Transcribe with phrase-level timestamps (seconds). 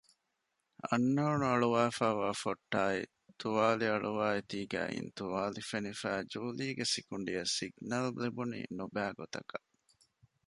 [0.87, 3.01] އަންނައުނު އަޅާފައިވާ ފޮއްޓާއި
[3.39, 9.67] ތުވާލި އަޅުވާ އެތީގައި އިން ތުވާލި ފެނިފައި ޖޫލީގެ ސިކުނޑިއަށް ސިގްނަލް ލިބުނީ ނުބައިގޮތަކަށް